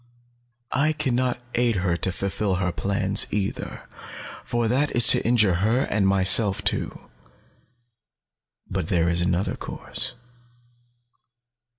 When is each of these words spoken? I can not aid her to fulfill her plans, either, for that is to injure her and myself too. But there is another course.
I 0.73 0.93
can 0.93 1.13
not 1.13 1.39
aid 1.53 1.75
her 1.75 1.95
to 1.95 2.11
fulfill 2.11 2.55
her 2.55 2.71
plans, 2.71 3.27
either, 3.29 3.83
for 4.43 4.67
that 4.67 4.89
is 4.95 5.05
to 5.09 5.23
injure 5.23 5.57
her 5.61 5.81
and 5.81 6.07
myself 6.07 6.63
too. 6.63 7.11
But 8.67 8.87
there 8.87 9.07
is 9.09 9.21
another 9.21 9.55
course. 9.55 10.15